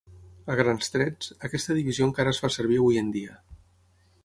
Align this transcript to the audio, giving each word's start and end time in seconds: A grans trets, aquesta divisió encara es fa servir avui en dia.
A 0.53 0.53
grans 0.59 0.89
trets, 0.95 1.27
aquesta 1.49 1.77
divisió 1.81 2.09
encara 2.09 2.35
es 2.37 2.41
fa 2.47 2.51
servir 2.57 2.83
avui 2.83 3.01
en 3.05 3.15
dia. 3.19 3.39